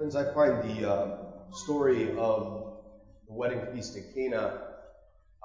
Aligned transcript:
Friends, 0.00 0.16
I 0.16 0.32
find 0.32 0.62
the 0.62 0.90
uh, 0.90 1.08
story 1.52 2.16
of 2.16 2.72
the 3.26 3.34
wedding 3.34 3.60
feast 3.70 3.94
at 3.96 4.14
Cana 4.14 4.58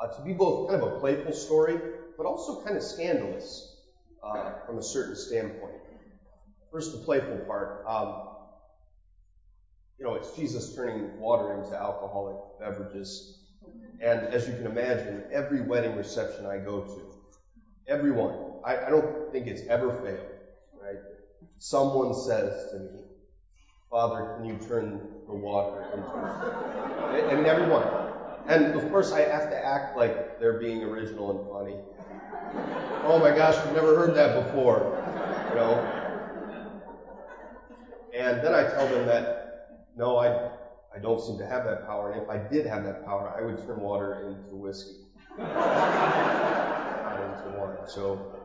uh, 0.01 0.07
to 0.07 0.21
be 0.21 0.31
both 0.31 0.69
kind 0.69 0.81
of 0.81 0.93
a 0.93 0.99
playful 1.01 1.33
story, 1.33 1.77
but 2.15 2.25
also 2.25 2.63
kind 2.63 2.77
of 2.77 2.81
scandalous 2.81 3.75
uh, 4.23 4.51
from 4.65 4.77
a 4.77 4.81
certain 4.81 5.13
standpoint. 5.13 5.73
First, 6.71 6.93
the 6.93 6.99
playful 6.99 7.39
part. 7.39 7.83
Um, 7.85 8.21
you 9.99 10.05
know, 10.05 10.15
it's 10.15 10.31
Jesus 10.37 10.73
turning 10.73 11.17
water 11.17 11.61
into 11.61 11.75
alcoholic 11.75 12.37
beverages. 12.57 13.33
And 13.99 14.21
as 14.31 14.47
you 14.47 14.53
can 14.53 14.67
imagine, 14.67 15.25
every 15.33 15.59
wedding 15.59 15.97
reception 15.97 16.45
I 16.45 16.59
go 16.59 16.79
to, 16.79 17.11
everyone, 17.89 18.61
I, 18.63 18.77
I 18.85 18.89
don't 18.89 19.33
think 19.33 19.47
it's 19.47 19.63
ever 19.67 20.01
failed, 20.01 20.31
right? 20.81 20.99
Someone 21.57 22.13
says 22.13 22.71
to 22.71 22.79
me, 22.79 23.01
Father, 23.89 24.35
can 24.35 24.45
you 24.45 24.57
turn 24.67 24.99
the 25.27 25.33
water 25.33 25.87
into 25.93 26.07
I 26.07 27.35
mean, 27.35 27.45
everyone. 27.45 27.87
And 28.47 28.75
of 28.75 28.89
course, 28.91 29.11
I 29.11 29.21
have 29.21 29.49
to 29.49 29.57
act 29.57 29.97
like 29.97 30.39
they're 30.39 30.59
being 30.59 30.83
original 30.83 31.31
and 31.31 31.49
funny. 31.49 31.77
Oh 33.05 33.19
my 33.19 33.35
gosh, 33.35 33.63
we've 33.65 33.73
never 33.73 33.95
heard 33.95 34.15
that 34.15 34.45
before. 34.45 35.01
You 35.49 35.55
know? 35.55 36.01
And 38.15 38.41
then 38.43 38.53
I 38.53 38.63
tell 38.63 38.87
them 38.87 39.05
that, 39.07 39.85
no, 39.95 40.17
I, 40.17 40.49
I 40.95 40.99
don't 41.01 41.21
seem 41.21 41.37
to 41.39 41.45
have 41.45 41.65
that 41.65 41.85
power. 41.85 42.11
And 42.11 42.21
if 42.21 42.29
I 42.29 42.37
did 42.37 42.65
have 42.65 42.83
that 42.83 43.05
power, 43.05 43.33
I 43.37 43.43
would 43.45 43.57
turn 43.65 43.79
water 43.79 44.27
into 44.27 44.55
whiskey. 44.55 45.05
not 45.37 45.45
into 47.19 47.57
wine. 47.57 47.77
So, 47.87 48.35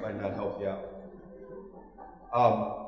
might 0.00 0.20
not 0.20 0.34
help 0.34 0.60
you 0.60 0.68
out. 0.68 0.88
Um, 2.32 2.81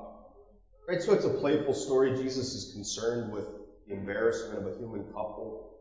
Right, 0.86 1.00
so 1.00 1.14
it's 1.14 1.24
a 1.24 1.30
playful 1.30 1.72
story. 1.72 2.14
Jesus 2.14 2.54
is 2.54 2.74
concerned 2.74 3.32
with 3.32 3.46
the 3.88 3.94
embarrassment 3.94 4.58
of 4.58 4.74
a 4.74 4.76
human 4.76 5.04
couple 5.04 5.78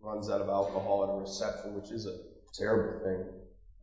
runs 0.00 0.30
out 0.30 0.40
of 0.40 0.48
alcohol 0.48 1.04
at 1.04 1.10
a 1.10 1.20
reception, 1.20 1.74
which 1.74 1.90
is 1.90 2.06
a 2.06 2.16
terrible 2.54 3.04
thing. 3.04 3.24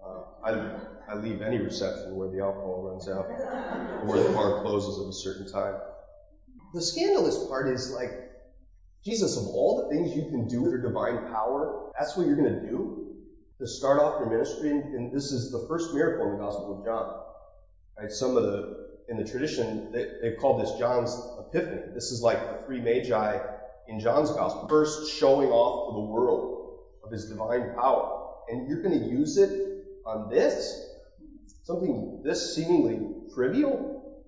Uh, 0.04 0.24
I, 0.44 1.12
I 1.12 1.16
leave 1.16 1.44
any 1.44 1.60
reception 1.60 2.16
where 2.16 2.30
the 2.30 2.40
alcohol 2.40 2.90
runs 2.90 3.08
out, 3.08 3.28
or 3.30 4.06
where 4.06 4.24
the 4.24 4.34
bar 4.34 4.62
closes 4.64 5.00
at 5.00 5.10
a 5.10 5.14
certain 5.14 5.52
time. 5.52 5.76
The 6.74 6.82
scandalous 6.82 7.46
part 7.48 7.70
is 7.70 7.92
like, 7.92 8.32
Jesus, 9.06 9.38
of 9.38 9.48
all 9.50 9.84
the 9.84 9.96
things 9.96 10.16
you 10.16 10.24
can 10.32 10.48
do 10.48 10.64
with 10.64 10.72
your 10.72 10.82
divine 10.82 11.32
power, 11.32 11.92
that's 12.00 12.18
what 12.18 12.26
you're 12.26 12.36
going 12.36 12.52
to 12.52 12.68
do 12.68 13.16
to 13.60 13.68
start 13.68 14.00
off 14.00 14.20
your 14.20 14.30
ministry. 14.30 14.72
And, 14.72 14.96
and 14.96 15.14
this 15.14 15.32
is 15.32 15.52
the 15.52 15.66
first 15.68 15.94
miracle 15.94 16.32
in 16.32 16.38
the 16.38 16.44
Gospel 16.44 16.80
of 16.80 16.86
John. 16.86 17.22
Right? 18.00 18.12
Some 18.12 18.38
of 18.38 18.44
the 18.44 18.93
in 19.10 19.18
the 19.18 19.24
tradition, 19.24 19.92
they, 19.92 20.06
they 20.22 20.36
call 20.36 20.58
this 20.58 20.72
John's 20.80 21.16
Epiphany. 21.40 21.94
This 21.94 22.12
is 22.12 22.22
like 22.22 22.40
the 22.40 22.66
three 22.66 22.80
magi 22.80 23.40
in 23.88 24.00
John's 24.00 24.32
gospel. 24.32 24.68
First 24.68 25.14
showing 25.14 25.50
off 25.50 25.90
to 25.90 25.94
the 25.96 26.12
world 26.12 26.80
of 27.04 27.12
his 27.12 27.30
divine 27.30 27.74
power. 27.76 28.30
And 28.50 28.68
you're 28.68 28.82
going 28.82 29.00
to 29.00 29.06
use 29.06 29.38
it 29.38 29.50
on 30.06 30.30
this? 30.30 30.82
Something 31.64 32.22
this 32.24 32.56
seemingly 32.56 33.00
trivial? 33.34 34.24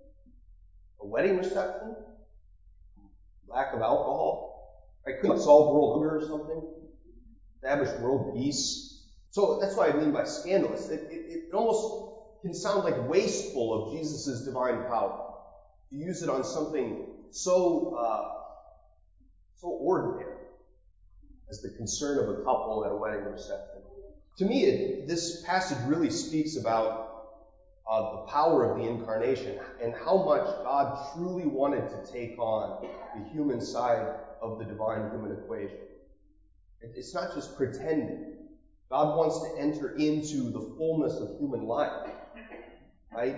A 1.01 1.05
wedding 1.05 1.37
reception? 1.37 1.95
Lack 3.47 3.73
of 3.73 3.81
alcohol? 3.81 4.45
I 5.07 5.11
couldn't 5.21 5.39
solve 5.39 5.73
world 5.73 5.99
hunger 5.99 6.17
or 6.17 6.21
something? 6.21 6.63
Establish 7.55 7.89
world 7.99 8.35
peace? 8.35 9.03
So 9.31 9.59
that's 9.59 9.75
what 9.75 9.93
I 9.93 9.97
mean 9.97 10.11
by 10.11 10.23
scandalous. 10.23 10.89
It, 10.89 11.01
it, 11.11 11.49
it 11.49 11.53
almost 11.53 12.14
can 12.45 12.53
sound 12.53 12.83
like 12.83 13.09
wasteful 13.09 13.87
of 13.87 13.97
Jesus' 13.97 14.45
divine 14.45 14.83
power. 14.83 15.33
To 15.89 15.95
use 15.95 16.21
it 16.21 16.29
on 16.29 16.43
something 16.43 17.07
so, 17.31 17.95
uh, 17.95 18.33
so 19.55 19.67
ordinary 19.67 20.35
as 21.49 21.61
the 21.61 21.69
concern 21.69 22.19
of 22.19 22.29
a 22.29 22.43
couple 22.43 22.83
at 22.85 22.91
a 22.91 22.95
wedding 22.95 23.25
reception. 23.25 23.81
To 24.37 24.45
me, 24.45 24.65
it, 24.65 25.07
this 25.07 25.41
passage 25.43 25.79
really 25.87 26.11
speaks 26.11 26.55
about 26.55 27.23
uh, 27.89 28.11
the 28.11 28.31
power 28.31 28.69
of 28.69 28.77
the 28.77 28.87
incarnation 28.87 29.57
and 29.81 29.95
how 29.95 30.23
much 30.23 30.45
God 30.63 31.13
truly 31.13 31.47
wanted 31.47 31.89
to 31.89 32.11
take 32.11 32.37
on 32.37 32.87
the 33.15 33.27
human 33.31 33.59
side 33.59 34.05
of 34.39 34.59
the 34.59 34.65
divine 34.65 35.09
human 35.09 35.31
equation. 35.31 35.79
It's 36.79 37.13
not 37.15 37.33
just 37.33 37.57
pretending. 37.57 38.35
God 38.91 39.17
wants 39.17 39.39
to 39.41 39.59
enter 39.59 39.95
into 39.95 40.51
the 40.51 40.75
fullness 40.77 41.13
of 41.15 41.39
human 41.39 41.65
life 41.65 42.11
right? 43.15 43.37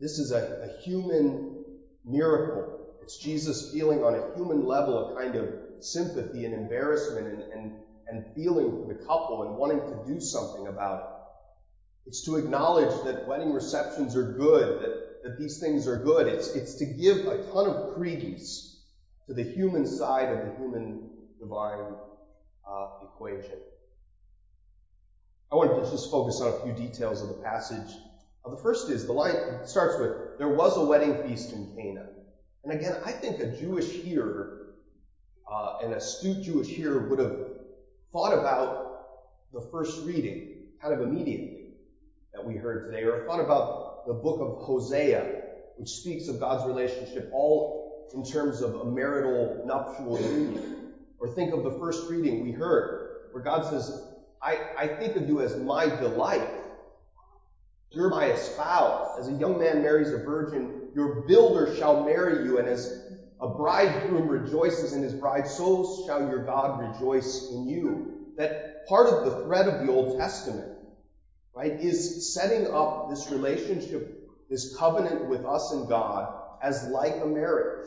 This 0.00 0.18
is 0.18 0.32
a, 0.32 0.68
a 0.68 0.82
human 0.82 1.64
miracle. 2.04 2.96
It's 3.02 3.16
Jesus 3.16 3.72
feeling 3.72 4.02
on 4.02 4.14
a 4.14 4.34
human 4.34 4.66
level 4.66 5.10
a 5.10 5.20
kind 5.20 5.36
of 5.36 5.48
sympathy 5.80 6.44
and 6.44 6.54
embarrassment 6.54 7.26
and, 7.26 7.42
and, 7.52 7.72
and 8.08 8.34
feeling 8.34 8.70
for 8.70 8.92
the 8.92 9.04
couple 9.06 9.42
and 9.44 9.56
wanting 9.56 9.80
to 9.80 10.12
do 10.12 10.20
something 10.20 10.66
about 10.66 10.98
it. 10.98 12.08
It's 12.08 12.24
to 12.24 12.36
acknowledge 12.36 12.92
that 13.04 13.26
wedding 13.28 13.52
receptions 13.52 14.16
are 14.16 14.32
good, 14.32 14.82
that, 14.82 15.22
that 15.22 15.38
these 15.38 15.58
things 15.58 15.86
are 15.86 15.96
good. 15.96 16.26
It's, 16.26 16.48
it's 16.48 16.74
to 16.76 16.84
give 16.84 17.18
a 17.26 17.44
ton 17.52 17.66
of 17.66 17.94
credence 17.94 18.80
to 19.28 19.34
the 19.34 19.44
human 19.44 19.86
side 19.86 20.28
of 20.28 20.38
the 20.46 20.56
human 20.56 21.08
divine 21.40 21.94
uh, 22.68 22.88
equation. 23.02 23.58
I 25.52 25.54
wanted 25.54 25.84
to 25.84 25.90
just 25.90 26.10
focus 26.10 26.40
on 26.40 26.54
a 26.54 26.62
few 26.64 26.72
details 26.72 27.22
of 27.22 27.28
the 27.28 27.34
passage 27.34 27.92
the 28.50 28.56
first 28.56 28.88
is 28.90 29.06
the 29.06 29.12
line 29.12 29.36
starts 29.64 29.98
with, 29.98 30.38
there 30.38 30.48
was 30.48 30.76
a 30.76 30.84
wedding 30.84 31.22
feast 31.22 31.52
in 31.52 31.72
Cana. 31.76 32.06
And 32.64 32.72
again, 32.72 33.00
I 33.04 33.12
think 33.12 33.40
a 33.40 33.56
Jewish 33.56 33.88
hearer, 33.88 34.74
uh, 35.50 35.78
an 35.82 35.92
astute 35.92 36.42
Jewish 36.42 36.68
hearer 36.68 37.08
would 37.08 37.18
have 37.18 37.36
thought 38.12 38.32
about 38.32 39.52
the 39.52 39.60
first 39.70 40.04
reading 40.06 40.66
kind 40.80 40.94
of 40.94 41.00
immediately 41.00 41.74
that 42.32 42.44
we 42.44 42.56
heard 42.56 42.90
today, 42.90 43.04
or 43.04 43.24
thought 43.26 43.40
about 43.40 44.06
the 44.06 44.14
book 44.14 44.40
of 44.40 44.64
Hosea, 44.64 45.42
which 45.76 45.88
speaks 45.88 46.28
of 46.28 46.40
God's 46.40 46.66
relationship 46.66 47.30
all 47.32 48.08
in 48.14 48.24
terms 48.24 48.60
of 48.60 48.74
a 48.74 48.84
marital 48.84 49.62
nuptial 49.66 50.20
union. 50.20 50.92
Or 51.18 51.28
think 51.34 51.54
of 51.54 51.62
the 51.62 51.78
first 51.78 52.10
reading 52.10 52.42
we 52.42 52.50
heard, 52.50 53.28
where 53.30 53.44
God 53.44 53.64
says, 53.70 54.02
I, 54.42 54.58
I 54.76 54.86
think 54.88 55.16
of 55.16 55.28
you 55.28 55.40
as 55.40 55.56
my 55.56 55.86
delight 55.86 56.48
you're 57.94 58.08
my 58.08 58.26
espoused. 58.26 59.18
As 59.20 59.28
a 59.28 59.32
young 59.32 59.58
man 59.58 59.82
marries 59.82 60.12
a 60.12 60.18
virgin, 60.18 60.90
your 60.94 61.26
builder 61.26 61.74
shall 61.76 62.04
marry 62.04 62.44
you, 62.44 62.58
and 62.58 62.68
as 62.68 62.90
a 63.40 63.48
bridegroom 63.48 64.28
rejoices 64.28 64.92
in 64.92 65.02
his 65.02 65.14
bride, 65.14 65.46
so 65.46 66.04
shall 66.06 66.28
your 66.28 66.44
God 66.44 66.80
rejoice 66.80 67.48
in 67.50 67.68
you. 67.68 68.08
That 68.36 68.86
part 68.88 69.08
of 69.08 69.24
the 69.24 69.42
thread 69.42 69.66
of 69.66 69.84
the 69.84 69.90
Old 69.90 70.16
Testament, 70.16 70.68
right, 71.54 71.74
is 71.80 72.32
setting 72.34 72.66
up 72.72 73.10
this 73.10 73.30
relationship, 73.30 74.02
this 74.48 74.74
covenant 74.76 75.28
with 75.28 75.44
us 75.44 75.70
and 75.72 75.88
God 75.88 76.26
as 76.62 76.84
like 76.84 77.20
a 77.20 77.26
marriage. 77.26 77.86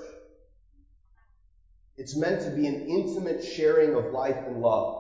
It's 1.98 2.16
meant 2.16 2.42
to 2.42 2.50
be 2.50 2.68
an 2.68 2.86
intimate 2.88 3.42
sharing 3.42 3.96
of 3.96 4.12
life 4.12 4.36
and 4.46 4.58
love 4.58 4.94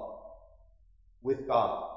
with 1.22 1.46
God. 1.48 1.94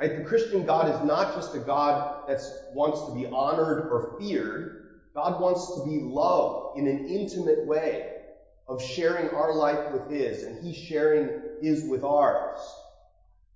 Right? 0.00 0.16
The 0.16 0.24
Christian 0.24 0.64
God 0.64 0.88
is 0.94 1.06
not 1.06 1.34
just 1.34 1.54
a 1.54 1.58
God 1.58 2.26
that 2.26 2.40
wants 2.72 3.04
to 3.06 3.14
be 3.14 3.26
honored 3.26 3.90
or 3.90 4.16
feared. 4.18 5.02
God 5.14 5.38
wants 5.40 5.74
to 5.74 5.84
be 5.84 6.00
loved 6.02 6.78
in 6.78 6.86
an 6.86 7.06
intimate 7.06 7.66
way 7.66 8.08
of 8.66 8.82
sharing 8.82 9.28
our 9.34 9.52
life 9.52 9.92
with 9.92 10.10
His 10.10 10.42
and 10.42 10.64
He 10.64 10.72
sharing 10.72 11.28
His 11.60 11.84
with 11.84 12.02
ours. 12.02 12.58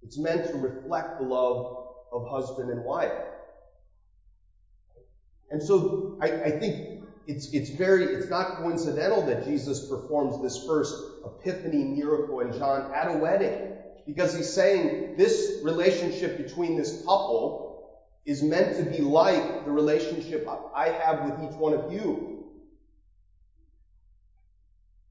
It's 0.03 0.19
meant 0.19 0.44
to 0.50 0.59
reflect 0.59 1.19
the 1.19 1.25
love 1.25 1.87
of 2.12 2.28
husband 2.28 2.71
and 2.71 2.84
wife. 2.84 3.11
And 5.50 5.62
so 5.62 6.19
I, 6.21 6.26
I 6.26 6.50
think 6.50 7.05
it's, 7.26 7.49
it's 7.55 7.71
very, 7.71 8.05
it's 8.05 8.28
not 8.28 8.59
coincidental 8.59 9.22
that 9.22 9.47
Jesus 9.47 9.88
performs 9.88 10.43
this 10.43 10.67
first 10.67 10.94
epiphany 11.25 11.85
miracle 11.85 12.41
in 12.41 12.52
John 12.52 12.93
at 12.94 13.08
a 13.08 13.17
wedding. 13.17 13.74
Because 14.06 14.37
he's 14.37 14.53
saying 14.53 15.17
this 15.17 15.61
relationship 15.62 16.37
between 16.37 16.77
this 16.77 16.99
couple 17.06 17.65
is 18.27 18.43
meant 18.43 18.77
to 18.77 18.85
be 18.85 19.01
like 19.01 19.65
the 19.65 19.71
relationship 19.71 20.47
I 20.75 20.89
have 20.89 21.25
with 21.25 21.51
each 21.51 21.59
one 21.59 21.75
of 21.75 21.93
you. 21.93 22.45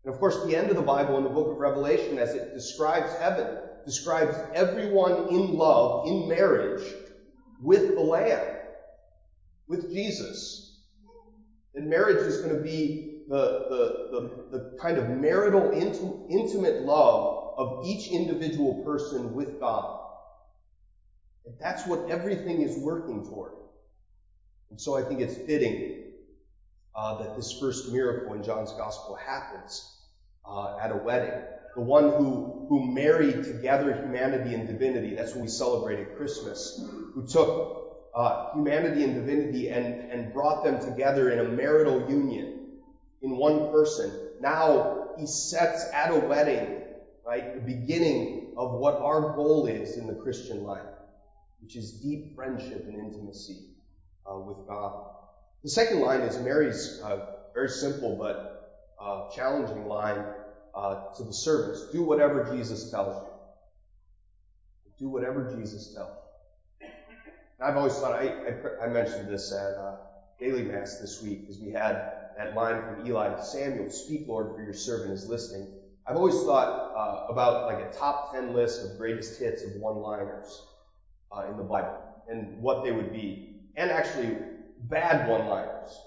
And 0.04 0.14
of 0.14 0.20
course, 0.20 0.44
the 0.46 0.56
end 0.56 0.70
of 0.70 0.76
the 0.76 0.82
Bible 0.82 1.18
in 1.18 1.24
the 1.24 1.30
book 1.30 1.52
of 1.52 1.58
Revelation, 1.58 2.18
as 2.18 2.34
it 2.34 2.54
describes 2.54 3.14
heaven, 3.20 3.58
describes 3.86 4.36
everyone 4.54 5.30
in 5.30 5.54
love, 5.54 6.08
in 6.08 6.28
marriage, 6.28 6.84
with 7.62 7.96
the 7.96 8.02
Lamb, 8.02 8.58
with 9.68 9.92
Jesus. 9.92 10.82
And 11.76 11.90
marriage 11.90 12.28
is 12.28 12.38
going 12.38 12.56
to 12.56 12.62
be 12.62 13.22
the, 13.30 13.36
the, 13.70 14.50
the, 14.52 14.58
the 14.58 14.78
kind 14.80 14.98
of 14.98 15.10
marital, 15.10 15.72
intimate 16.30 16.82
love 16.82 17.43
of 17.58 17.86
each 17.86 18.08
individual 18.08 18.84
person 18.84 19.34
with 19.34 19.60
God. 19.60 20.00
And 21.46 21.56
that's 21.60 21.86
what 21.86 22.10
everything 22.10 22.62
is 22.62 22.78
working 22.78 23.26
toward. 23.26 23.52
And 24.70 24.80
so 24.80 24.96
I 24.96 25.04
think 25.04 25.22
it's 25.22 25.36
fitting 25.36 26.04
uh, 26.96 27.18
that 27.18 27.36
this 27.36 27.60
first 27.60 27.92
miracle 27.92 28.34
in 28.34 28.44
John's 28.44 28.72
gospel 28.74 29.16
happens 29.16 29.98
uh, 30.46 30.78
at 30.78 30.92
a 30.92 30.96
wedding. 30.96 31.42
The 31.76 31.82
one 31.82 32.12
who, 32.12 32.66
who 32.70 32.92
married 32.92 33.44
together 33.44 33.94
humanity 33.94 34.54
and 34.54 34.68
divinity. 34.68 35.16
That's 35.16 35.34
what 35.34 35.42
we 35.42 35.48
celebrate 35.48 36.00
at 36.00 36.16
Christmas. 36.18 36.80
Who 37.14 37.28
took 37.28 37.84
uh, 38.14 38.54
humanity 38.54 39.04
and 39.04 39.16
divinity 39.16 39.70
and, 39.70 40.12
and 40.12 40.34
brought 40.34 40.64
them 40.64 40.80
together 40.80 41.32
in 41.32 41.40
a 41.40 41.50
marital 41.50 42.08
union 42.10 42.64
in 43.22 43.38
one 43.38 43.72
person. 43.72 44.12
Now 44.40 45.10
he 45.18 45.26
sets 45.26 45.86
at 45.94 46.12
a 46.12 46.20
wedding, 46.20 46.83
right, 47.26 47.56
the 47.56 47.62
beginning 47.62 48.54
of 48.58 48.72
what 48.74 48.96
our 48.96 49.36
goal 49.36 49.68
is 49.68 49.98
in 49.98 50.08
the 50.08 50.16
Christian 50.16 50.64
life, 50.64 50.82
which 51.62 51.76
is 51.76 51.92
deep 51.92 52.36
friendship 52.36 52.86
and 52.88 53.00
intimacy 53.00 53.66
uh, 54.30 54.38
with 54.38 54.68
God. 54.68 55.06
The 55.64 55.70
second 55.70 56.02
line 56.02 56.22
is 56.22 56.38
Mary's 56.38 57.00
uh, 57.04 57.26
very 57.54 57.70
simple 57.70 58.18
but 58.20 58.96
uh, 59.02 59.30
challenging 59.36 59.88
line 59.88 60.24
uh, 60.76 60.96
to 61.16 61.24
the 61.24 61.34
servants. 61.34 61.84
Do 61.92 62.04
whatever 62.04 62.50
Jesus 62.54 62.90
tells 62.90 63.16
you. 63.16 63.30
Do 65.00 65.10
whatever 65.10 65.54
Jesus 65.58 65.94
tells 65.94 66.12
you. 66.82 66.88
And 67.60 67.68
I've 67.68 67.78
always 67.78 67.94
thought, 67.94 68.14
I, 68.14 68.34
I, 68.82 68.86
I 68.86 68.88
mentioned 68.88 69.30
this 69.30 69.52
at 69.52 69.78
uh, 69.78 69.96
Daily 70.40 70.64
Mass 70.64 70.98
this 71.00 71.22
week 71.22 71.42
because 71.42 71.60
we 71.62 71.72
had 71.72 72.02
that 72.38 72.56
line 72.56 72.82
from 72.82 73.06
Eli 73.06 73.30
to 73.30 73.44
Samuel, 73.44 73.90
speak 73.90 74.26
Lord 74.28 74.56
for 74.56 74.64
your 74.64 74.74
servant 74.74 75.12
is 75.14 75.28
listening. 75.28 75.68
I've 76.06 76.18
always 76.18 76.36
thought 76.44 76.94
uh, 76.96 77.32
about 77.32 77.66
like 77.66 77.86
a 77.86 77.98
top 77.98 78.34
10 78.34 78.54
list 78.54 78.84
of 78.84 78.98
greatest 78.98 79.40
hits 79.40 79.64
of 79.64 79.72
one-liners 79.76 80.64
uh, 81.32 81.46
in 81.50 81.56
the 81.56 81.64
Bible 81.64 81.98
and 82.30 82.62
what 82.62 82.84
they 82.84 82.92
would 82.92 83.14
be. 83.14 83.56
And 83.78 83.90
actually 83.90 84.38
bad 84.90 85.30
one-liners. 85.30 85.98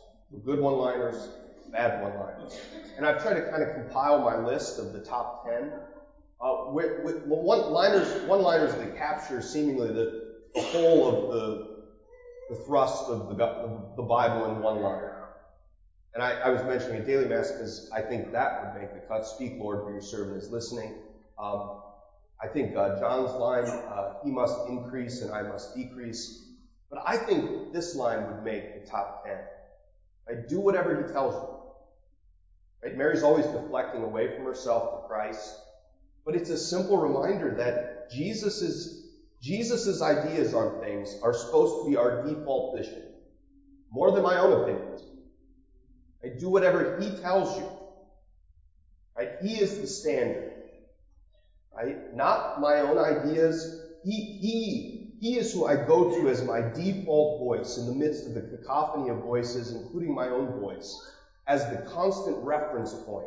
Good 0.45 0.61
one-liners, 0.61 1.31
bad 1.73 2.03
one-liners. 2.03 2.59
And 2.97 3.07
I've 3.07 3.23
tried 3.23 3.35
to 3.35 3.51
kind 3.51 3.63
of 3.63 3.75
compile 3.75 4.23
my 4.23 4.37
list 4.37 4.79
of 4.79 4.93
the 4.93 5.01
top 5.01 5.47
10. 5.47 5.73
Uh, 6.39 6.65
with, 6.67 7.03
with 7.03 7.25
one-liners, 7.25 8.23
one-liners 8.29 8.75
that 8.75 8.97
capture 8.99 9.41
seemingly 9.41 9.89
the, 9.89 10.35
the 10.55 10.61
whole 10.61 11.09
of 11.09 11.33
the, 11.33 11.77
the 12.51 12.63
thrust 12.65 13.05
of 13.05 13.31
the, 13.31 13.95
the 13.97 14.03
Bible 14.03 14.45
in 14.51 14.61
one 14.61 14.83
line. 14.83 15.16
And 16.17 16.25
I, 16.25 16.33
I 16.47 16.49
was 16.49 16.65
mentioning 16.65 17.03
a 17.03 17.07
daily 17.07 17.27
mass 17.27 17.53
because 17.53 17.91
I 17.95 18.01
think 18.01 18.33
that 18.33 18.75
would 18.75 18.81
make 18.83 18.95
the 18.95 19.07
cut. 19.07 19.27
Speak, 19.27 19.61
Lord, 19.61 19.85
for 19.85 19.93
your 19.93 20.01
servant 20.01 20.39
is 20.39 20.51
listening. 20.51 20.95
Um, 21.39 21.69
I 22.43 22.49
think 22.49 22.75
uh, 22.75 22.99
John's 22.99 23.37
line, 23.39 23.67
uh, 23.69 24.05
he 24.25 24.31
must 24.31 24.57
increase 24.67 25.21
and 25.21 25.31
I 25.31 25.43
must 25.43 25.75
decrease. 25.75 26.41
But 26.91 27.01
I 27.07 27.19
think 27.19 27.73
this 27.75 27.95
line 27.95 28.25
would 28.25 28.43
make 28.43 28.75
the 28.75 28.81
top 28.91 29.25
ten. 29.27 29.37
Right? 30.27 30.49
Do 30.49 30.59
whatever 30.59 30.95
he 30.95 31.03
tells 31.13 31.35
you. 31.35 31.49
Right? 32.83 32.97
Mary's 32.97 33.23
always 33.23 33.47
deflecting 33.49 34.03
away 34.03 34.29
from 34.29 34.45
herself 34.47 34.93
to 34.93 34.99
Christ. 35.07 35.55
But 36.25 36.35
it's 36.35 36.51
a 36.51 36.57
simple 36.57 36.97
reminder 36.97 37.53
that 37.59 38.09
Jesus's, 38.11 38.89
Jesus's 39.43 40.03
ideas 40.03 40.55
on 40.55 40.73
things 40.81 41.15
are 41.23 41.35
supposed 41.35 41.77
to 41.79 41.85
be 41.85 41.97
our 41.97 42.25
default 42.25 42.75
vision. 42.75 43.03
More 43.91 44.11
than 44.11 44.23
my 44.23 44.39
own 44.39 44.53
opinions. 44.53 45.03
Right? 46.27 46.39
Do 46.39 46.49
whatever 46.51 46.97
He 47.01 47.11
tells 47.21 47.59
you. 47.59 47.69
Right? 49.17 49.31
He 49.41 49.59
is 49.59 49.79
the 49.79 49.87
standard. 49.87 50.51
Right? 51.75 51.99
Not 52.15 52.61
my 52.61 52.81
own 52.81 52.99
ideas. 52.99 53.69
He, 54.03 54.37
he, 54.41 55.09
he 55.21 55.37
is 55.37 55.53
who 55.53 55.67
I 55.67 55.77
go 55.77 56.11
to 56.11 56.29
as 56.29 56.43
my 56.43 56.61
default 56.75 57.39
voice 57.39 57.77
in 57.77 57.87
the 57.87 57.93
midst 57.93 58.27
of 58.27 58.35
the 58.35 58.43
cacophony 58.43 59.09
of 59.11 59.19
voices, 59.19 59.73
including 59.73 60.15
my 60.15 60.29
own 60.29 60.53
voice, 60.55 61.01
as 61.47 61.69
the 61.69 61.77
constant 61.77 62.37
reference 62.39 62.93
point 62.95 63.27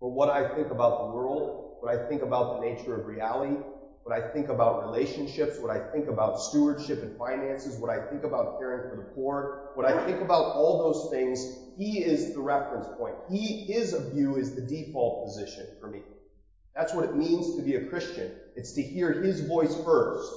for 0.00 0.10
what 0.12 0.28
I 0.28 0.42
think 0.54 0.70
about 0.70 0.98
the 0.98 1.04
world, 1.04 1.50
what 1.80 1.92
I 1.92 2.08
think 2.08 2.22
about 2.22 2.50
the 2.52 2.60
nature 2.60 2.94
of 2.96 3.06
reality, 3.06 3.58
what 4.04 4.18
I 4.18 4.32
think 4.32 4.48
about 4.48 4.86
relationships, 4.86 5.58
what 5.60 5.70
I 5.70 5.90
think 5.92 6.08
about 6.08 6.40
stewardship 6.40 7.02
and 7.02 7.16
finances, 7.18 7.76
what 7.76 7.90
I 7.90 8.08
think 8.08 8.24
about 8.24 8.58
caring 8.58 8.88
for 8.88 8.96
the 8.96 9.08
poor, 9.14 9.72
what 9.74 9.86
I 9.86 10.04
think 10.06 10.22
about 10.22 10.56
all 10.56 10.78
those 10.78 11.10
things, 11.10 11.46
he 11.76 12.02
is 12.02 12.32
the 12.32 12.40
reference 12.40 12.86
point. 12.98 13.14
He, 13.30 13.72
is 13.72 13.92
his 13.92 14.12
view 14.12 14.36
is 14.36 14.54
the 14.54 14.62
default 14.62 15.26
position 15.26 15.66
for 15.80 15.88
me. 15.88 16.00
That's 16.74 16.94
what 16.94 17.04
it 17.04 17.14
means 17.14 17.56
to 17.56 17.62
be 17.62 17.74
a 17.74 17.84
Christian. 17.88 18.32
It's 18.56 18.72
to 18.72 18.82
hear 18.82 19.22
his 19.22 19.40
voice 19.40 19.74
first. 19.84 20.32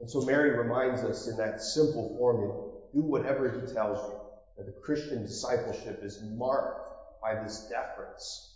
And 0.00 0.08
so 0.08 0.20
Mary 0.20 0.56
reminds 0.56 1.02
us 1.02 1.26
in 1.26 1.36
that 1.38 1.60
simple 1.60 2.14
formula, 2.16 2.54
do 2.94 3.02
whatever 3.02 3.50
he 3.50 3.72
tells 3.72 3.98
you. 4.08 4.14
That 4.56 4.66
the 4.66 4.80
Christian 4.80 5.22
discipleship 5.22 6.00
is 6.02 6.22
marked 6.22 7.20
by 7.20 7.34
this 7.42 7.66
deference. 7.68 8.55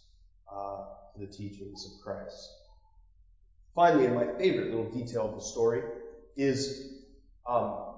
Uh, 0.51 0.83
to 1.13 1.21
the 1.21 1.27
teachings 1.27 1.87
of 1.87 1.93
Christ. 2.03 2.51
Finally, 3.75 4.07
and 4.07 4.15
my 4.15 4.27
favorite 4.39 4.71
little 4.71 4.91
detail 4.91 5.29
of 5.29 5.35
the 5.35 5.41
story 5.41 5.83
is 6.37 6.95
um, 7.49 7.95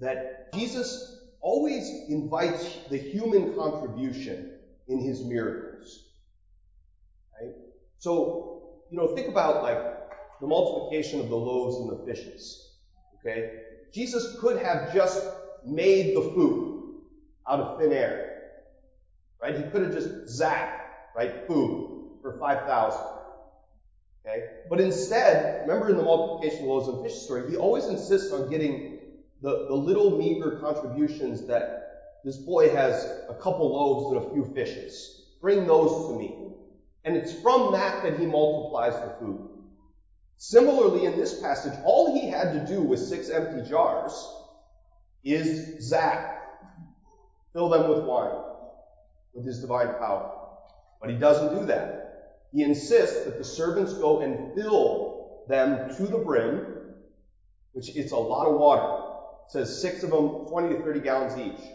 that 0.00 0.52
Jesus 0.54 1.18
always 1.40 1.90
invites 2.08 2.78
the 2.90 2.96
human 2.96 3.54
contribution 3.54 4.52
in 4.88 5.00
his 5.00 5.22
miracles. 5.22 6.04
Right? 7.40 7.52
So, 7.98 8.70
you 8.90 8.96
know, 8.96 9.14
think 9.14 9.28
about 9.28 9.62
like 9.62 9.78
the 10.40 10.46
multiplication 10.46 11.20
of 11.20 11.28
the 11.28 11.36
loaves 11.36 11.76
and 11.76 11.90
the 11.90 12.04
fishes. 12.06 12.70
Okay? 13.18 13.50
Jesus 13.92 14.38
could 14.40 14.56
have 14.62 14.92
just 14.94 15.22
made 15.64 16.16
the 16.16 16.22
food 16.22 16.94
out 17.48 17.60
of 17.60 17.80
thin 17.80 17.92
air. 17.92 18.26
Right? 19.40 19.56
He 19.56 19.62
could 19.64 19.82
have 19.82 19.92
just 19.92 20.40
zapped, 20.40 20.79
right, 21.16 21.46
food 21.46 22.18
for 22.22 22.38
5,000. 22.38 23.00
Okay? 24.24 24.44
But 24.68 24.80
instead, 24.80 25.62
remember 25.62 25.88
in 25.88 25.96
the 25.96 26.02
multiplication 26.02 26.64
of 26.64 26.68
loaves 26.68 26.88
and 26.88 27.02
fish 27.02 27.18
story, 27.20 27.50
he 27.50 27.56
always 27.56 27.86
insists 27.86 28.32
on 28.32 28.50
getting 28.50 28.98
the, 29.42 29.66
the 29.68 29.74
little 29.74 30.18
meager 30.18 30.58
contributions 30.60 31.46
that 31.46 32.20
this 32.24 32.36
boy 32.36 32.68
has 32.70 33.04
a 33.28 33.34
couple 33.34 33.72
loaves 33.72 34.14
and 34.14 34.24
a 34.24 34.32
few 34.34 34.54
fishes. 34.54 35.22
Bring 35.40 35.66
those 35.66 36.08
to 36.08 36.14
me. 36.14 36.36
And 37.04 37.16
it's 37.16 37.32
from 37.40 37.72
that 37.72 38.02
that 38.02 38.18
he 38.18 38.26
multiplies 38.26 38.92
the 38.92 39.16
food. 39.18 39.46
Similarly, 40.36 41.06
in 41.06 41.16
this 41.16 41.40
passage, 41.40 41.72
all 41.84 42.14
he 42.14 42.28
had 42.28 42.52
to 42.52 42.66
do 42.66 42.80
with 42.82 43.00
six 43.00 43.30
empty 43.30 43.68
jars 43.68 44.12
is 45.24 45.82
zap. 45.82 46.36
Fill 47.52 47.68
them 47.68 47.88
with 47.88 48.04
wine 48.04 48.40
with 49.34 49.44
his 49.44 49.60
divine 49.60 49.88
power. 49.98 50.39
But 51.00 51.10
he 51.10 51.16
doesn't 51.16 51.58
do 51.58 51.66
that. 51.66 52.46
He 52.52 52.62
insists 52.62 53.24
that 53.24 53.38
the 53.38 53.44
servants 53.44 53.94
go 53.94 54.20
and 54.20 54.54
fill 54.54 55.44
them 55.48 55.94
to 55.96 56.02
the 56.06 56.18
brim, 56.18 56.66
which 57.72 57.94
it's 57.96 58.12
a 58.12 58.16
lot 58.16 58.46
of 58.46 58.58
water. 58.58 59.04
It 59.46 59.52
says 59.52 59.80
six 59.80 60.02
of 60.02 60.10
them, 60.10 60.46
20 60.48 60.76
to 60.76 60.82
30 60.82 61.00
gallons 61.00 61.38
each. 61.38 61.66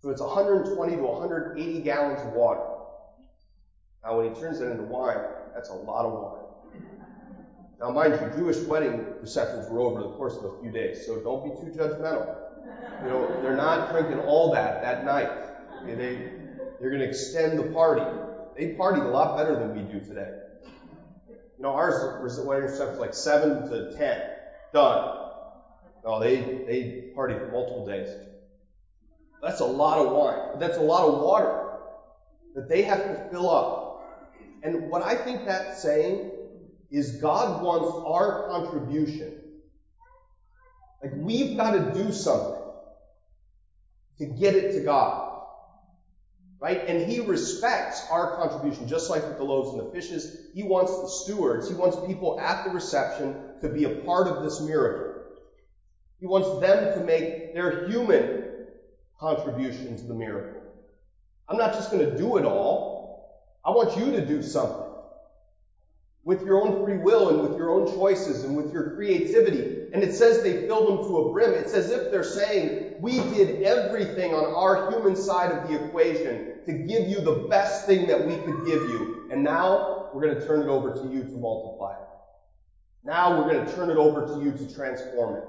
So 0.00 0.10
it's 0.10 0.20
120 0.20 0.96
to 0.96 1.02
180 1.02 1.80
gallons 1.80 2.20
of 2.20 2.32
water. 2.32 2.60
Now 4.04 4.18
when 4.18 4.34
he 4.34 4.40
turns 4.40 4.58
that 4.58 4.70
into 4.70 4.82
wine, 4.84 5.18
that's 5.54 5.70
a 5.70 5.74
lot 5.74 6.04
of 6.04 6.12
wine. 6.12 6.44
Now 7.80 7.90
mind 7.90 8.18
you, 8.20 8.38
Jewish 8.38 8.58
wedding 8.66 9.04
receptions 9.20 9.68
were 9.68 9.80
over 9.80 10.02
the 10.02 10.10
course 10.10 10.36
of 10.36 10.44
a 10.44 10.60
few 10.60 10.70
days, 10.70 11.04
so 11.06 11.20
don't 11.20 11.44
be 11.44 11.50
too 11.60 11.76
judgmental. 11.76 12.36
You 13.02 13.08
know, 13.08 13.42
they're 13.42 13.56
not 13.56 13.90
drinking 13.90 14.20
all 14.20 14.52
that 14.52 14.82
that 14.82 15.04
night. 15.04 15.30
They, 15.86 16.30
they're 16.80 16.90
going 16.90 17.00
to 17.00 17.08
extend 17.08 17.58
the 17.58 17.72
party. 17.72 18.02
They 18.56 18.66
partied 18.74 19.04
a 19.04 19.08
lot 19.08 19.36
better 19.36 19.56
than 19.56 19.72
we 19.74 19.82
do 19.82 20.00
today. 20.00 20.30
You 21.28 21.62
know, 21.62 21.70
ours 21.70 21.94
was 22.22 22.38
reception 22.38 22.98
like 22.98 23.14
seven 23.14 23.68
to 23.68 23.92
ten. 23.96 24.22
Done. 24.72 25.20
No, 26.04 26.20
they 26.20 26.62
they 26.66 27.04
partied 27.16 27.40
for 27.40 27.50
multiple 27.50 27.86
days. 27.86 28.08
That's 29.42 29.60
a 29.60 29.64
lot 29.64 29.98
of 29.98 30.12
wine. 30.12 30.58
That's 30.58 30.76
a 30.76 30.82
lot 30.82 31.04
of 31.04 31.20
water 31.20 31.60
that 32.54 32.68
they 32.68 32.82
have 32.82 33.08
to 33.08 33.30
fill 33.30 33.50
up. 33.50 34.00
And 34.62 34.88
what 34.88 35.02
I 35.02 35.14
think 35.14 35.44
that's 35.44 35.82
saying 35.82 36.30
is 36.90 37.12
God 37.12 37.62
wants 37.62 38.00
our 38.06 38.46
contribution. 38.46 39.32
Like 41.02 41.12
we've 41.16 41.56
got 41.56 41.72
to 41.72 41.92
do 42.02 42.12
something 42.12 42.60
to 44.18 44.26
get 44.26 44.54
it 44.54 44.72
to 44.74 44.80
God. 44.80 45.33
Right? 46.60 46.82
And 46.86 47.00
he 47.00 47.20
respects 47.20 48.04
our 48.08 48.26
contribution, 48.36 48.86
just 48.86 49.10
like 49.10 49.26
with 49.26 49.36
the 49.36 49.44
loaves 49.44 49.70
and 49.70 49.78
the 49.80 49.84
fishes. 49.84 50.28
He 50.52 50.62
wants 50.62 50.98
the 50.98 51.08
stewards, 51.08 51.68
he 51.68 51.74
wants 51.74 51.96
people 51.96 52.36
at 52.40 52.62
the 52.64 52.70
reception 52.70 53.34
to 53.60 53.68
be 53.68 53.84
a 53.84 53.90
part 53.90 54.26
of 54.28 54.42
this 54.42 54.60
miracle. 54.60 55.10
He 56.20 56.26
wants 56.26 56.50
them 56.60 56.88
to 56.94 57.00
make 57.00 57.52
their 57.52 57.84
human 57.86 58.32
contribution 59.18 59.96
to 59.96 60.06
the 60.06 60.14
miracle. 60.14 60.64
I'm 61.48 61.56
not 61.56 61.74
just 61.74 61.90
going 61.90 62.06
to 62.08 62.16
do 62.16 62.36
it 62.36 62.44
all. 62.44 62.94
I 63.64 63.70
want 63.70 63.96
you 63.96 64.10
to 64.12 64.20
do 64.20 64.42
something 64.42 64.86
with 66.24 66.44
your 66.44 66.58
own 66.58 66.72
free 66.80 66.96
will 66.96 67.28
and 67.30 67.40
with 67.40 67.56
your 67.56 67.70
own 67.70 67.86
choices 67.86 68.42
and 68.44 68.56
with 68.56 68.72
your 68.72 68.84
creativity 68.84 69.73
and 69.94 70.02
it 70.02 70.12
says 70.12 70.42
they 70.42 70.66
filled 70.66 70.88
them 70.88 71.06
to 71.06 71.18
a 71.18 71.32
brim. 71.32 71.52
It's 71.54 71.72
as 71.72 71.92
if 71.92 72.10
they're 72.10 72.24
saying, 72.24 72.96
we 73.00 73.12
did 73.12 73.62
everything 73.62 74.34
on 74.34 74.44
our 74.44 74.90
human 74.90 75.14
side 75.14 75.52
of 75.52 75.68
the 75.68 75.86
equation 75.86 76.56
to 76.66 76.72
give 76.72 77.08
you 77.08 77.20
the 77.20 77.46
best 77.48 77.86
thing 77.86 78.08
that 78.08 78.26
we 78.26 78.34
could 78.34 78.66
give 78.66 78.82
you. 78.90 79.28
And 79.30 79.44
now 79.44 80.10
we're 80.12 80.22
going 80.26 80.34
to 80.34 80.44
turn 80.44 80.62
it 80.62 80.68
over 80.68 80.94
to 80.94 81.14
you 81.14 81.22
to 81.22 81.36
multiply 81.36 81.92
it. 81.92 82.08
Now 83.04 83.38
we're 83.38 83.52
going 83.52 83.64
to 83.64 83.72
turn 83.72 83.88
it 83.88 83.96
over 83.96 84.26
to 84.26 84.44
you 84.44 84.50
to 84.66 84.74
transform 84.74 85.36
it. 85.36 85.44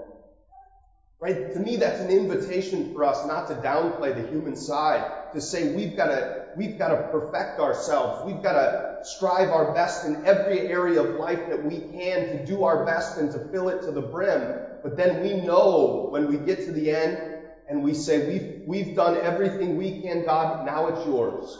Right? 1.20 1.52
To 1.54 1.60
me, 1.60 1.78
that's 1.78 2.02
an 2.02 2.12
invitation 2.12 2.94
for 2.94 3.04
us 3.04 3.26
not 3.26 3.48
to 3.48 3.56
downplay 3.56 4.14
the 4.14 4.28
human 4.30 4.56
side, 4.56 5.34
to 5.34 5.42
say 5.42 5.74
we've 5.74 5.98
got 5.98 6.08
to, 6.08 6.45
we've 6.58 6.78
got 6.78 6.90
to 6.90 6.98
perfect 7.12 7.60
ourselves. 7.60 8.26
We've 8.26 8.42
got 8.42 8.54
to 8.54 9.06
strive 9.06 9.52
our 9.52 9.74
best 9.74 10.06
in 10.06 10.26
every 10.26 10.62
area 10.70 11.02
of 11.02 11.18
life 11.20 11.50
that 11.50 11.64
we 11.64 11.80
can 11.80 12.26
to 12.26 12.46
do 12.48 12.64
our 12.64 12.86
best 12.86 13.18
and 13.18 13.32
to 13.32 13.40
fill 13.52 13.70
it 13.70 13.84
to 13.84 13.92
the 13.92 14.02
brim. 14.02 14.50
But 14.84 14.98
then 14.98 15.22
we 15.22 15.34
know 15.34 16.08
when 16.10 16.28
we 16.28 16.38
get 16.38 16.66
to 16.66 16.72
the 16.72 16.92
end 16.92 17.20
and 17.68 17.84
we 17.84 17.94
say, 17.94 18.18
we've, 18.18 18.48
we've 18.66 18.96
done 18.96 19.18
everything 19.18 19.76
we 19.76 19.92
can, 19.92 20.22
God, 20.22 20.66
now 20.66 20.88
it's 20.88 21.06
yours. 21.06 21.60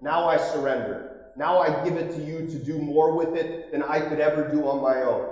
Now 0.00 0.26
I 0.26 0.36
surrender. 0.36 1.00
Now 1.36 1.58
I 1.58 1.70
give 1.70 1.96
it 1.96 2.10
to 2.12 2.20
you 2.20 2.42
to 2.42 2.58
do 2.58 2.78
more 2.78 3.10
with 3.10 3.34
it 3.34 3.50
than 3.70 3.82
I 3.82 4.00
could 4.00 4.20
ever 4.20 4.42
do 4.42 4.66
on 4.66 4.78
my 4.80 5.02
own. 5.02 5.26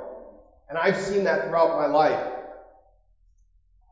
And 0.68 0.78
I've 0.78 0.96
seen 0.96 1.24
that 1.24 1.44
throughout 1.44 1.74
my 1.74 1.86
life. 1.86 2.20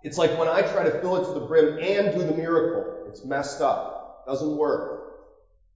It's 0.02 0.18
like 0.18 0.34
when 0.34 0.48
I 0.48 0.62
try 0.62 0.84
to 0.84 0.90
fill 0.90 1.16
it 1.16 1.24
to 1.24 1.32
the 1.32 1.40
brim 1.40 1.70
and 1.78 2.10
do 2.10 2.24
the 2.24 2.32
miracle, 2.32 2.90
it's 3.04 3.24
messed 3.24 3.60
up. 3.60 3.90
Doesn't 4.26 4.56
work. 4.56 4.91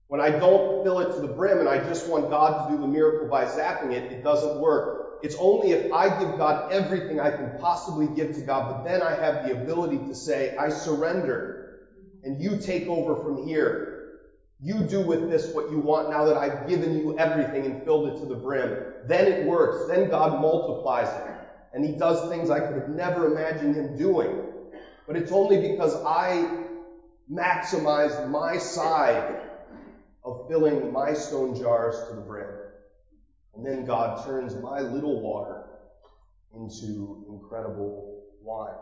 When 0.07 0.21
I 0.21 0.29
don't 0.31 0.83
fill 0.83 0.99
it 0.99 1.13
to 1.15 1.19
the 1.21 1.27
brim 1.27 1.59
and 1.59 1.69
I 1.69 1.77
just 1.79 2.07
want 2.07 2.29
God 2.29 2.57
to 2.67 2.73
do 2.73 2.79
the 2.79 2.87
miracle 2.87 3.27
by 3.27 3.45
zapping 3.45 3.93
it, 3.93 4.05
it 4.09 4.23
doesn't 4.23 4.55
work. 4.57 4.91
It's 5.21 5.35
only 5.39 5.71
if 5.71 5.81
I 5.91 6.09
give 6.09 6.37
God 6.37 6.59
everything 6.69 7.19
I 7.19 7.31
can 7.31 7.49
possibly 7.59 8.07
give 8.07 8.33
to 8.33 8.41
God, 8.41 8.67
but 8.67 8.83
then 8.83 9.01
I 9.03 9.13
have 9.13 9.41
the 9.41 9.51
ability 9.51 9.99
to 10.07 10.15
say, 10.15 10.51
I 10.57 10.69
surrender 10.69 11.47
and 12.23 12.41
you 12.41 12.55
take 12.55 12.87
over 12.87 13.15
from 13.15 13.37
here. 13.37 13.79
You 14.59 14.83
do 14.83 15.01
with 15.01 15.27
this 15.27 15.51
what 15.51 15.69
you 15.69 15.79
want 15.79 16.09
now 16.09 16.25
that 16.25 16.35
I've 16.35 16.65
given 16.65 16.93
you 16.93 17.13
everything 17.17 17.65
and 17.65 17.77
filled 17.83 18.07
it 18.07 18.17
to 18.17 18.25
the 18.25 18.35
brim. 18.35 18.77
Then 19.03 19.27
it 19.27 19.41
works. 19.41 19.83
Then 19.85 20.07
God 20.07 20.33
multiplies 20.33 21.15
it. 21.15 21.23
And 21.73 21.83
He 21.83 21.91
does 21.91 22.23
things 22.23 22.49
I 22.49 22.61
could 22.61 22.75
have 22.75 22.87
never 22.87 23.25
imagined 23.25 23.75
Him 23.75 23.95
doing. 23.95 24.35
But 25.07 25.17
it's 25.17 25.31
only 25.31 25.57
because 25.57 25.95
I 26.05 26.49
maximize 27.31 28.21
my 28.21 28.57
side 28.57 29.25
of 30.27 30.45
filling 30.49 30.91
my 30.91 31.13
stone 31.13 31.55
jars 31.55 31.95
to 32.09 32.15
the 32.15 32.21
brim. 32.21 32.49
And 33.55 33.65
then 33.65 33.85
God 33.85 34.25
turns 34.25 34.55
my 34.55 34.81
little 34.81 35.21
water 35.21 35.63
into 36.53 37.25
incredible 37.29 38.23
wine. 38.41 38.75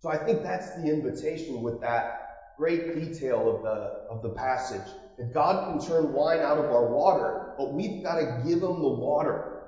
So 0.00 0.08
I 0.08 0.16
think 0.16 0.42
that's 0.42 0.74
the 0.76 0.90
invitation 0.90 1.60
with 1.60 1.80
that 1.82 2.54
great 2.56 2.94
detail 2.94 3.56
of 3.56 3.62
the, 3.62 4.06
of 4.10 4.22
the 4.22 4.30
passage. 4.30 4.88
That 5.18 5.34
God 5.34 5.68
can 5.68 5.86
turn 5.86 6.12
wine 6.12 6.40
out 6.40 6.58
of 6.58 6.66
our 6.66 6.86
water, 6.86 7.52
but 7.58 7.74
we've 7.74 8.02
got 8.02 8.14
to 8.14 8.42
give 8.46 8.62
him 8.62 8.80
the 8.80 8.88
water. 8.88 9.64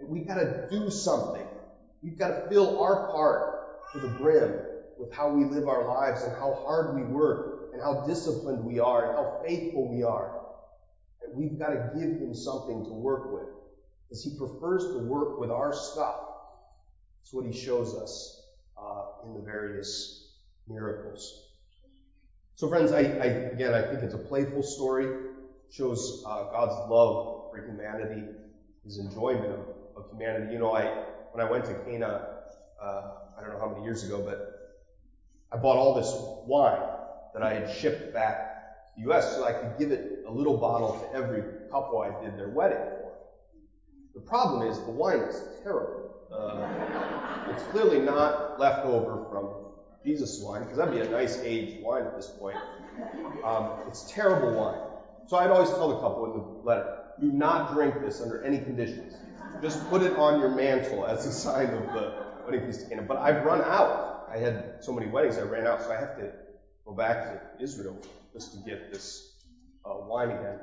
We've 0.00 0.26
got 0.26 0.36
to 0.36 0.66
do 0.70 0.90
something. 0.90 1.46
We've 2.02 2.18
got 2.18 2.28
to 2.28 2.48
fill 2.48 2.82
our 2.82 3.12
part 3.12 3.92
to 3.92 4.00
the 4.00 4.08
brim 4.08 4.54
with 4.98 5.12
how 5.12 5.30
we 5.30 5.44
live 5.44 5.68
our 5.68 5.86
lives 5.86 6.22
and 6.22 6.32
how 6.32 6.54
hard 6.54 6.96
we 6.96 7.02
work 7.02 7.57
and 7.78 7.84
how 7.84 8.04
disciplined 8.06 8.64
we 8.64 8.80
are 8.80 9.06
and 9.06 9.14
how 9.16 9.40
faithful 9.46 9.88
we 9.88 10.02
are. 10.02 10.40
That 11.20 11.34
we've 11.34 11.58
got 11.58 11.68
to 11.68 11.90
give 11.94 12.20
him 12.20 12.34
something 12.34 12.84
to 12.84 12.92
work 12.92 13.32
with. 13.32 13.48
Because 14.08 14.24
he 14.24 14.36
prefers 14.36 14.84
to 14.84 14.98
work 14.98 15.38
with 15.38 15.50
our 15.50 15.72
stuff. 15.72 16.16
That's 17.20 17.32
what 17.32 17.46
he 17.46 17.52
shows 17.52 17.94
us 17.94 18.42
uh, 18.80 19.26
in 19.26 19.34
the 19.34 19.40
various 19.40 20.32
miracles. 20.68 21.44
So 22.56 22.68
friends, 22.68 22.90
I, 22.90 23.00
I, 23.00 23.26
again, 23.52 23.74
I 23.74 23.82
think 23.82 24.02
it's 24.02 24.14
a 24.14 24.18
playful 24.18 24.62
story. 24.62 25.04
It 25.04 25.72
shows 25.72 26.24
uh, 26.26 26.50
God's 26.50 26.90
love 26.90 27.50
for 27.52 27.64
humanity, 27.64 28.24
His 28.84 28.98
enjoyment 28.98 29.52
of, 29.52 29.60
of, 29.96 30.10
humanity. 30.10 30.54
You 30.54 30.58
know, 30.58 30.74
I 30.74 30.86
when 31.32 31.46
I 31.46 31.48
went 31.48 31.66
to 31.66 31.74
Cana, 31.84 32.26
uh, 32.82 33.10
I 33.38 33.42
don't 33.42 33.52
know 33.52 33.60
how 33.60 33.70
many 33.70 33.84
years 33.84 34.02
ago, 34.02 34.20
but 34.24 34.80
I 35.52 35.60
bought 35.60 35.76
all 35.76 35.94
this 35.94 36.12
wine 36.46 36.97
that 37.34 37.42
I 37.42 37.54
had 37.54 37.70
shipped 37.70 38.12
back 38.12 38.86
to 38.86 38.92
the 38.96 39.02
U.S. 39.08 39.34
so 39.34 39.44
I 39.44 39.52
could 39.52 39.78
give 39.78 39.90
it 39.92 40.24
a 40.26 40.30
little 40.30 40.56
bottle 40.56 40.98
to 41.00 41.16
every 41.16 41.42
couple 41.70 42.00
I 42.00 42.22
did 42.22 42.38
their 42.38 42.48
wedding 42.48 42.78
for. 42.78 43.12
The 44.14 44.20
problem 44.20 44.68
is 44.68 44.78
the 44.80 44.90
wine 44.90 45.20
is 45.20 45.42
terrible. 45.62 46.10
Uh, 46.32 47.50
it's 47.50 47.62
clearly 47.64 48.00
not 48.00 48.58
left 48.58 48.84
over 48.84 49.24
from 49.30 49.50
Jesus 50.04 50.40
wine, 50.40 50.62
because 50.62 50.78
that'd 50.78 50.94
be 50.94 51.00
a 51.00 51.08
nice 51.10 51.38
aged 51.38 51.82
wine 51.82 52.04
at 52.04 52.16
this 52.16 52.28
point. 52.38 52.56
Um, 53.44 53.70
it's 53.86 54.10
terrible 54.10 54.52
wine. 54.52 54.80
So 55.26 55.36
I'd 55.36 55.50
always 55.50 55.68
tell 55.70 55.88
the 55.88 56.00
couple 56.00 56.24
in 56.24 56.32
the 56.32 56.68
letter, 56.68 56.98
do 57.20 57.30
not 57.30 57.72
drink 57.74 58.00
this 58.00 58.20
under 58.20 58.42
any 58.42 58.58
conditions. 58.58 59.14
Just 59.60 59.86
put 59.90 60.02
it 60.02 60.16
on 60.16 60.40
your 60.40 60.50
mantle 60.50 61.04
as 61.04 61.26
a 61.26 61.32
sign 61.32 61.68
of 61.68 61.92
the 61.92 62.26
wedding 62.44 62.66
feast 62.66 62.90
of. 62.90 63.08
But 63.08 63.18
I've 63.18 63.44
run 63.44 63.60
out. 63.60 64.26
I 64.32 64.38
had 64.38 64.76
so 64.80 64.92
many 64.92 65.06
weddings, 65.08 65.38
I 65.38 65.42
ran 65.42 65.66
out, 65.66 65.82
so 65.82 65.90
I 65.90 65.96
have 65.96 66.16
to 66.16 66.32
go 66.88 66.94
back 66.94 67.24
to 67.24 67.62
Israel 67.62 67.98
just 68.32 68.52
to 68.52 68.58
get 68.68 68.90
this 68.90 69.34
uh, 69.84 69.92
wine 69.94 70.30
again. 70.30 70.58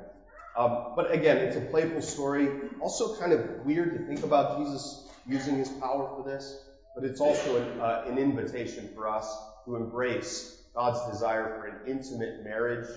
Um, 0.58 0.94
but 0.96 1.12
again, 1.12 1.36
it's 1.36 1.56
a 1.56 1.60
playful 1.60 2.02
story. 2.02 2.48
Also 2.80 3.16
kind 3.20 3.32
of 3.32 3.64
weird 3.64 3.96
to 3.96 4.06
think 4.06 4.24
about 4.24 4.58
Jesus 4.58 5.08
using 5.26 5.56
his 5.56 5.68
power 5.68 6.08
for 6.16 6.28
this, 6.28 6.64
but 6.94 7.04
it's 7.04 7.20
also 7.20 7.62
an, 7.62 7.80
uh, 7.80 8.04
an 8.06 8.18
invitation 8.18 8.90
for 8.94 9.08
us 9.08 9.36
to 9.66 9.76
embrace 9.76 10.62
God's 10.74 11.00
desire 11.12 11.58
for 11.58 11.66
an 11.66 11.76
intimate 11.86 12.42
marriage 12.42 12.88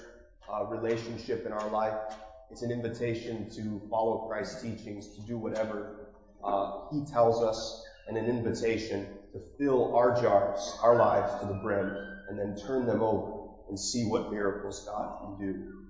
uh, 0.52 0.66
relationship 0.66 1.46
in 1.46 1.52
our 1.52 1.70
life. 1.70 1.98
It's 2.50 2.64
an 2.64 2.72
invitation 2.72 3.50
to 3.52 3.82
follow 3.90 4.28
Christ's 4.28 4.62
teachings, 4.62 5.16
to 5.16 5.22
do 5.22 5.38
whatever 5.38 6.08
uh, 6.44 6.88
he 6.92 7.06
tells 7.06 7.44
us, 7.44 7.84
and 8.08 8.18
an 8.18 8.26
invitation 8.26 9.06
to 9.34 9.42
fill 9.60 9.96
our 9.96 10.20
jars, 10.20 10.78
our 10.82 10.96
lives 10.96 11.40
to 11.42 11.48
the 11.48 11.54
brim, 11.54 11.96
and 12.30 12.40
then 12.40 12.56
turn 12.56 12.88
them 12.88 13.04
over 13.04 13.32
and 13.70 13.80
see 13.80 14.06
what 14.06 14.32
miracles 14.32 14.82
God 14.88 15.20
can 15.22 15.38
do. 15.38 15.89